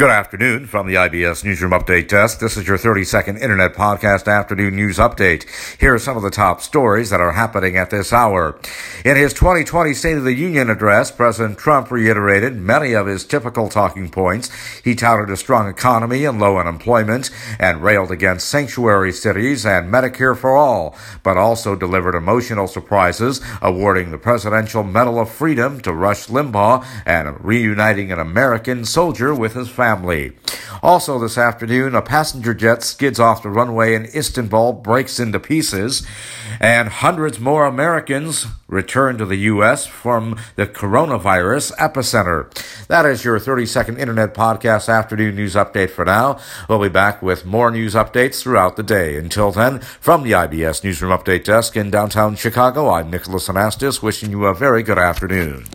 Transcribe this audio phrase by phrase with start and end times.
[0.00, 2.38] Good afternoon from the IBS Newsroom Update Desk.
[2.38, 5.44] This is your 30 second Internet Podcast Afternoon News Update.
[5.78, 8.58] Here are some of the top stories that are happening at this hour.
[9.04, 13.68] In his 2020 State of the Union address, President Trump reiterated many of his typical
[13.68, 14.48] talking points.
[14.82, 17.28] He touted a strong economy and low unemployment
[17.58, 24.12] and railed against sanctuary cities and Medicare for all, but also delivered emotional surprises, awarding
[24.12, 29.68] the Presidential Medal of Freedom to Rush Limbaugh and reuniting an American soldier with his
[29.68, 30.32] family family.
[30.82, 36.06] Also, this afternoon, a passenger jet skids off the runway in Istanbul, breaks into pieces,
[36.58, 39.86] and hundreds more Americans return to the U.S.
[39.86, 42.48] from the coronavirus epicenter.
[42.86, 46.38] That is your 30 second Internet Podcast Afternoon News Update for now.
[46.68, 49.16] We'll be back with more news updates throughout the day.
[49.16, 54.30] Until then, from the IBS Newsroom Update Desk in downtown Chicago, I'm Nicholas Anastas, wishing
[54.30, 55.66] you a very good afternoon.